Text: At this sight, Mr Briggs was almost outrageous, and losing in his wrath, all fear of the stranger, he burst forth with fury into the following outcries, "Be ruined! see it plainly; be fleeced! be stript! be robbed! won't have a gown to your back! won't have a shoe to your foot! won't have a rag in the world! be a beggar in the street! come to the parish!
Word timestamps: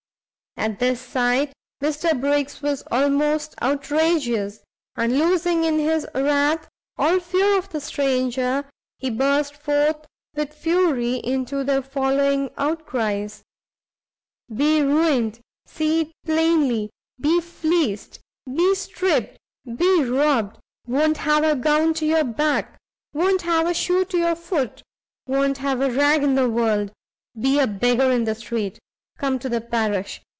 At 0.57 0.79
this 0.79 0.99
sight, 0.99 1.53
Mr 1.81 2.19
Briggs 2.19 2.61
was 2.61 2.83
almost 2.91 3.55
outrageous, 3.61 4.59
and 4.97 5.17
losing 5.17 5.63
in 5.63 5.79
his 5.79 6.05
wrath, 6.13 6.67
all 6.97 7.21
fear 7.21 7.57
of 7.57 7.69
the 7.69 7.79
stranger, 7.79 8.65
he 8.99 9.09
burst 9.09 9.55
forth 9.55 10.05
with 10.35 10.53
fury 10.53 11.13
into 11.23 11.63
the 11.63 11.81
following 11.81 12.49
outcries, 12.57 13.43
"Be 14.53 14.81
ruined! 14.81 15.39
see 15.65 16.01
it 16.01 16.11
plainly; 16.25 16.89
be 17.17 17.39
fleeced! 17.39 18.19
be 18.45 18.75
stript! 18.75 19.37
be 19.77 20.03
robbed! 20.03 20.59
won't 20.85 21.15
have 21.17 21.45
a 21.45 21.55
gown 21.55 21.93
to 21.93 22.05
your 22.05 22.25
back! 22.25 22.77
won't 23.13 23.43
have 23.43 23.67
a 23.67 23.73
shoe 23.73 24.03
to 24.03 24.17
your 24.17 24.35
foot! 24.35 24.83
won't 25.27 25.59
have 25.59 25.79
a 25.79 25.89
rag 25.89 26.23
in 26.23 26.35
the 26.35 26.49
world! 26.49 26.91
be 27.39 27.57
a 27.57 27.67
beggar 27.67 28.11
in 28.11 28.25
the 28.25 28.35
street! 28.35 28.79
come 29.17 29.39
to 29.39 29.47
the 29.47 29.61
parish! 29.61 30.21